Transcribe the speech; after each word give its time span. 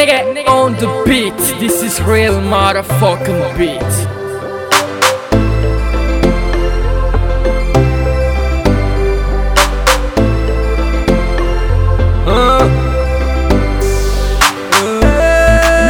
Nigga 0.00 0.48
on 0.48 0.72
the 0.76 0.88
beat, 1.04 1.36
this 1.60 1.82
is 1.82 2.00
real 2.00 2.40
motherfucking 2.40 3.42
beat. 3.58 3.92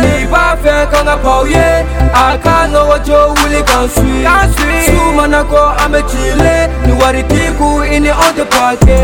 Ni 0.02 0.26
ba 0.26 0.58
fɛ 0.58 0.90
kan 0.90 1.06
ka 1.06 1.16
paw 1.22 1.44
ye 1.44 1.68
a 2.10 2.26
ka 2.42 2.66
nɔgɔ 2.66 2.96
jo 3.06 3.20
wuli 3.36 3.62
kan 3.62 3.86
sui. 3.94 4.26
Su 4.86 4.98
mana 5.14 5.44
ko 5.44 5.62
an 5.78 5.92
bɛ 5.92 6.00
cile 6.10 6.56
ni 6.84 6.92
waritiku 7.00 7.86
i 7.86 8.00
ni 8.00 8.10
anw 8.10 8.32
tɛ 8.34 8.44
pake. 8.58 8.98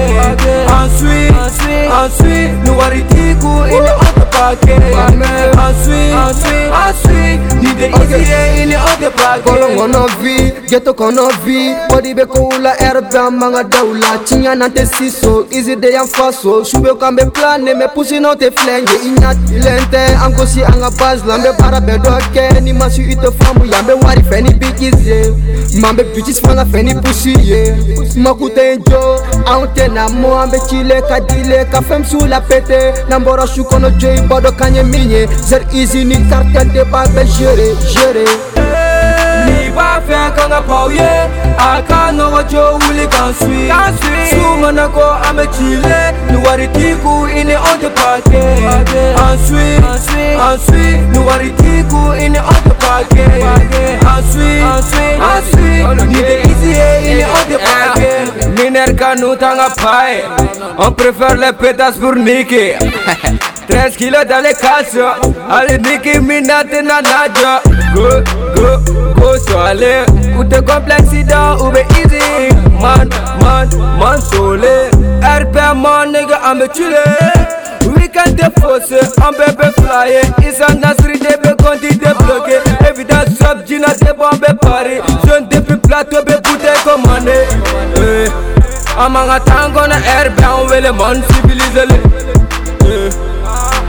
An 0.67 0.91
sui 0.99 1.31
an 1.31 2.11
sui. 2.19 2.41
ni 2.65 2.71
waritiku 2.79 3.53
i 3.71 3.79
ni 3.87 3.93
anw 4.03 4.16
tɛ 4.55 5.56
pake 5.73 6.13
an 6.13 6.35
sui 6.35 6.71
an 6.71 6.95
sui 7.03 7.39
ni 7.61 7.75
de 7.75 7.87
isi 7.89 8.31
ye 8.31 8.63
i 8.63 8.67
ni 8.67 8.75
anw 8.75 8.97
tɛ 9.01 9.11
pake 9.11 9.43
Kolong 9.47 9.79
ono 9.79 10.07
vi, 10.21 10.53
ghetto 10.69 10.95
kono 10.95 11.29
vi. 11.45 11.75
Body 11.89 12.15
be 12.15 12.25
koula 12.27 12.75
erba 12.81 13.31
manga 13.31 13.63
daula 13.65 14.19
Tinya 14.25 14.55
nante 14.55 14.87
siso, 14.87 15.47
easy 15.53 15.77
day 15.77 15.95
and 15.95 16.09
faso. 16.09 16.65
Shube 16.65 16.99
kambe 16.99 17.33
plane, 17.33 17.75
me 17.77 17.87
pussy 17.95 18.19
no 18.19 18.35
te 18.35 18.51
flenge 18.51 18.95
Inyat 19.05 19.37
lente, 19.51 20.03
anko 20.25 20.47
si 20.47 20.63
anga 20.63 20.91
baz 20.99 21.23
Lambe 21.25 21.57
para 21.59 21.81
be 21.81 21.99
doke, 21.99 22.61
ni 22.63 22.73
masu 22.73 23.03
ite 23.03 23.31
famu 23.39 23.67
Yambe 23.67 23.93
wari 24.05 24.23
feni 24.23 24.55
bitches 24.55 25.07
ye 25.07 25.33
Mambe 25.81 26.05
bitches 26.15 26.41
fanga 26.41 26.65
feni 26.65 26.95
pussy 26.95 27.35
ye 27.43 27.75
Makute 28.17 28.73
enjo, 28.73 29.21
aunte 29.47 29.89
na 29.89 30.09
mo 30.09 30.39
Ambe 30.41 30.59
chile 30.69 31.03
kadile, 31.09 31.65
ka 31.71 31.81
fem 31.83 32.05
sous 32.05 32.27
la 32.27 32.41
pete. 32.41 32.95
Nambora 33.09 33.47
shu 33.47 33.65
kono 33.65 33.91
joy, 33.99 34.21
bodo 34.29 34.53
kanye 34.53 34.83
minye 34.83 35.27
Zer 35.57 35.65
easy 35.73 36.05
ni 36.05 36.17
cartel 36.29 36.69
de 36.73 36.83
pa 36.93 37.03
be 37.15 37.23
jere, 37.35 37.69
jere 37.93 38.25
Ni 39.47 39.71
ba 39.77 39.87
fɛ 40.07 40.19
kan 40.37 40.51
ka 40.53 40.61
paw 40.69 40.89
ye 40.97 41.13
a 41.67 41.69
ka 41.89 42.01
nɔgɔ 42.17 42.41
jo 42.51 42.65
wuli 42.81 43.07
kan 43.15 43.33
sui 43.41 43.63
su 44.33 44.43
mana 44.61 44.87
ko 44.97 45.07
an 45.27 45.37
bɛ 45.39 45.45
cile 45.55 46.01
ni 46.29 46.37
waritiku 46.45 47.15
i 47.39 47.45
ni 47.49 47.55
anw 47.55 47.77
tɛ 47.81 47.89
pake 48.01 48.43
an 49.25 49.39
sui 49.47 49.71
an 50.47 50.59
sui 50.67 50.87
ni 51.13 51.19
waritiku 51.29 52.03
i 52.25 52.29
ni 52.29 52.41
anw 52.53 52.61
tɛ 52.67 52.75
pake 52.85 53.25
an 54.13 54.23
sui 54.33 54.61
an 54.61 55.41
sui 55.51 55.79
ni 56.11 56.21
de 56.29 56.37
isi 56.51 56.71
ye 56.79 56.91
i 57.09 57.15
ni 57.15 57.23
anw 57.23 57.45
tɛ 57.49 57.59
pake 57.67 58.11
Miner 58.57 58.95
ka 59.01 59.15
nu 59.15 59.37
tanga 59.37 59.69
paye 59.83 60.25
On 60.79 60.93
préfère 60.93 61.37
les 61.37 61.53
pétasses 61.53 61.97
pour 61.97 62.15
niquer 62.15 62.77
13 63.87 63.97
kilos 63.97 64.25
dans 64.29 64.43
les 64.43 64.53
casses 64.55 64.99
Allez 65.49 65.79
Nicki 65.79 66.19
Minaj 66.19 66.67
na 66.83 67.01
naja 67.03 67.63
Go, 67.95 68.03
go, 68.57 68.79
go 69.15 70.39
Ou 70.39 70.45
te 70.45 70.61
complexident 70.61 71.61
ou 71.61 71.71
be 71.71 71.85
easy. 71.95 72.51
Man, 72.81 73.09
man, 73.41 73.69
man 73.99 74.21
solé 74.21 74.91
RP 75.23 75.55
man 75.77 76.13
nigga 76.13 76.39
I'm 76.43 76.63
a 76.63 76.67
chillé 76.67 76.99
Weekend 77.95 78.35
de 78.35 78.61
fausse, 78.61 78.93
un 79.23 79.31
bébé 79.31 79.71
flyer 79.79 80.25
Isa 80.43 80.75
Nasri 80.75 81.19
de 81.21 81.37
be 81.41 81.55
conti 81.63 81.97
de 81.97 82.13
bloqué 82.25 82.59
Évidence 82.91 83.37
sub, 83.39 83.65
Gina 83.67 83.95
de 83.95 84.13
bombe 84.13 84.59
Paris 84.63 85.01
Jeune 85.29 85.47
depuis 85.49 85.77
plateau, 85.77 86.25
be 86.25 86.35
bouteille 86.43 86.83
commandé 86.85 87.47
Eh, 87.99 88.29
Amanga 88.99 89.39
tango 89.41 89.87
na 89.87 89.97
RP, 89.97 90.43
on 90.61 90.67
veut 90.67 90.81
le 90.81 90.91
monde 90.93 91.23
civilisé. 91.31 91.87
Le 91.87 92.17
Eh, 92.89 93.11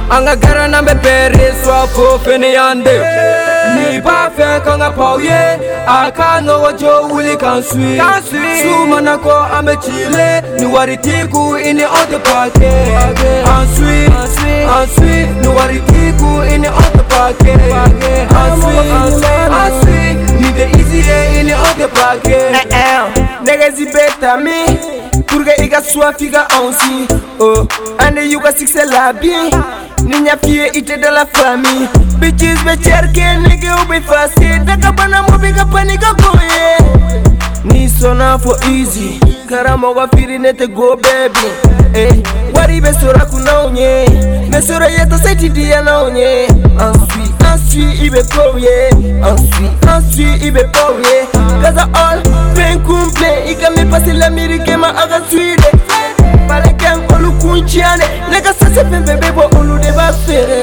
Anga 0.09 0.35
gara 0.35 0.67
nambe 0.67 0.95
peri 1.03 1.51
swa 1.63 1.87
fofini 1.87 2.53
yande. 2.53 2.95
Nipa 3.75 4.31
fɛn 4.35 4.63
kan 4.63 4.79
ka 4.79 4.89
paw 4.91 5.17
ye 5.19 5.41
a 5.85 6.11
ka 6.17 6.39
nɔgɔ 6.39 6.69
jo 6.79 6.91
wuli 7.11 7.35
kan 7.37 7.61
sui. 7.61 7.99
Su 8.61 8.85
mana 8.87 9.17
ko 9.17 9.35
an 9.51 9.65
be 9.65 9.75
cile 9.83 10.41
ni 10.59 10.65
wari 10.65 10.97
tiku 10.97 11.59
i 11.59 11.73
ni 11.73 11.83
aw 11.83 12.05
tɛ 12.11 12.19
pake 12.23 12.71
An 13.53 13.67
sui, 13.75 14.05
an 14.07 14.87
sui, 14.95 15.17
ni 15.41 15.47
wari 15.47 15.79
tiku 15.89 16.29
i 16.53 16.57
ni 16.57 16.67
aw 16.67 16.87
tɛ 16.95 17.03
pake 17.11 17.53
An 18.39 18.51
sui, 18.61 18.77
an 19.59 19.69
sui, 19.81 20.03
ni 20.39 20.51
de 20.57 20.65
isi 20.79 20.99
ye 21.09 21.39
i 21.39 21.43
ni 21.43 21.51
aw 21.51 21.71
tɛ 21.79 21.87
pake 21.97 22.37
eh, 22.37 22.65
eh, 22.71 23.01
Nɛgɛsi 23.43 23.85
bɛ 23.93 24.03
tami, 24.21 24.59
pour 25.27 25.43
que 25.43 25.53
i 25.63 25.67
ka 25.67 25.81
suwa 25.81 26.13
f'i 26.17 26.31
ka 26.31 26.47
oh, 26.51 26.57
anw 26.57 26.71
si 26.79 27.07
An 27.99 28.15
de 28.15 28.21
y'u 28.31 28.39
ka 28.39 28.51
sikisɛ 28.51 28.85
labin 28.87 29.51
Ninya 30.03 30.37
fie 30.43 30.67
ite 30.73 30.97
de 30.97 31.09
la 31.11 31.25
famille 31.25 31.87
Bitches 32.19 32.63
be 32.63 32.75
cherke 32.83 33.25
nigga 33.47 33.75
ube 33.83 34.01
fasi 34.01 34.59
Daka 34.65 34.91
bana 34.91 35.23
mubi 35.23 35.53
ka 35.53 35.65
panika 35.65 36.13
goye. 36.13 36.77
Ni 37.63 37.89
sona 37.89 38.37
for 38.39 38.55
easy. 38.69 39.19
Karamo 39.49 39.93
wa 39.93 40.07
firi 40.07 40.39
nete 40.39 40.67
go 40.67 40.95
baby. 40.95 41.47
Hey. 41.93 42.23
Wari 42.53 42.81
be 42.81 42.93
sora 42.93 43.25
kuna 43.25 43.65
unye 43.67 44.05
Me 44.49 44.61
sora 44.61 44.87
yeto 44.89 45.17
seti 45.17 45.49
dia 45.49 45.81
na 45.81 46.03
unye 46.03 46.47
Ansui 46.79 47.33
Ansui 47.51 48.05
ibe 48.05 48.23
koye. 48.23 48.89
Ansui 49.23 49.69
Ansui 49.87 50.47
ibe 50.47 50.63
koye. 50.63 51.27
Kaza 51.61 51.89
all 51.93 52.21
Pen 52.55 52.79
kumple. 52.83 53.51
Ika 53.51 53.69
mi 53.71 53.85
pasi 53.85 54.13
la 54.13 54.29
mirike 54.29 54.77
ma 54.77 54.89
aga 54.89 55.21
suide 55.29 55.71
Pale 56.47 56.73
kem 56.77 57.01
olu 57.15 57.31
kunchiane. 57.33 58.03
Nega 58.31 58.53
sase 58.53 58.83
pembe 58.89 59.15
bebo 59.19 59.41
olu 59.59 59.77
de 59.79 59.86
ba 60.17 60.25
fere. 60.25 60.61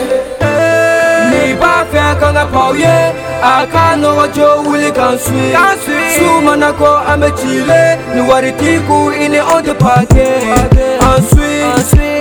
Ni 1.30 1.54
ba 1.54 1.84
fɛ 1.90 2.18
kan 2.20 2.34
ka 2.34 2.44
paw 2.52 2.72
ye 2.74 2.96
a 3.42 3.66
ka 3.72 3.96
nɔgɔ 3.96 4.24
jo 4.34 4.62
wuli 4.66 4.90
kan 4.92 5.18
sui. 5.18 5.52
Su 6.16 6.40
mana 6.44 6.72
ko 6.72 6.96
an 7.06 7.20
bɛ 7.20 7.28
cile 7.38 7.98
ni 8.14 8.20
waritiku 8.28 9.12
i 9.22 9.28
ni 9.28 9.38
anw 9.38 9.60
tɛ 9.66 9.74
pake. 9.82 10.26
An 11.00 11.22
sui 11.30 11.62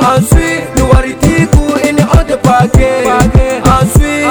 an 0.09 0.21
sui. 0.29 0.51
ni 0.75 0.81
waritiku 0.91 1.63
i 1.87 1.91
ni 1.91 2.03
anw 2.03 2.23
tɛ 2.29 2.37
pake. 2.47 2.91
An 3.73 3.83
sui 3.95 4.23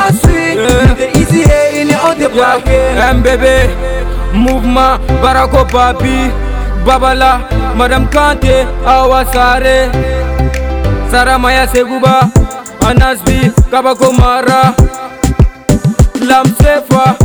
an 0.00 0.12
sui. 0.20 0.44
ni 0.56 0.92
tɛ 0.98 1.06
isi 1.20 1.40
ye 1.50 1.80
i 1.80 1.84
ni 1.84 1.94
anw 1.94 2.14
tɛ 2.20 2.28
pake 2.38 2.78
MBB 3.16 3.44
Mouvement 4.32 4.98
Barako 5.22 5.64
Papi. 5.72 6.30
Babala 6.84 7.32
Madame 7.76 8.06
Kante 8.08 8.64
Awa 8.86 9.24
Sare 9.32 9.90
Saramaya 11.10 11.66
Seguba 11.66 12.30
Anasbi 12.86 13.50
Kabako 13.70 14.12
Mara 14.18 14.74
Lamsefa 16.20 17.16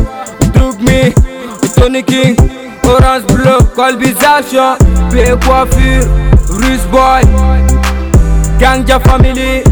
Drugmi 0.53 1.13
Tony 1.75 2.01
King 2.03 2.35
Orange 2.83 3.25
Bleu 3.27 3.59
Colbisation 3.75 4.77
B 5.11 5.23
Coiffure 5.45 6.05
Russe 6.49 6.85
Boy 6.91 7.21
Gangja 8.59 8.99
Family 9.03 9.63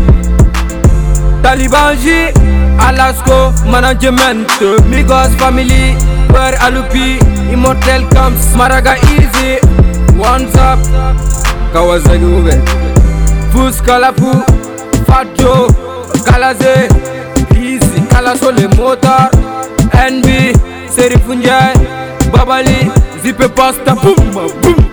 Taliban 1.41 1.97
J 1.97 2.31
Alasko 2.77 3.51
Management 3.65 4.47
Migos 4.89 5.33
Family 5.39 5.95
Per 6.29 6.53
Alupi 6.61 7.17
Immortel 7.51 8.07
Camps 8.11 8.53
Maraga 8.55 8.95
Easy 9.17 9.59
One's 10.17 10.55
Up 10.55 10.79
Kawasaki 11.73 12.23
Ube 12.23 12.92
Pousse 13.53 13.81
Kalapou, 13.81 14.43
Fatjo, 15.05 15.67
Kalazé, 16.25 16.87
Easy, 17.55 18.01
Kalaso 18.09 18.51
les 18.51 18.67
motards, 18.75 19.29
NB, 19.93 20.55
Serifunjai, 20.89 21.73
Babali, 22.31 22.89
Zippe 23.23 23.47
Pasta, 23.49 23.93
boum, 23.93 24.15
boum. 24.61 24.92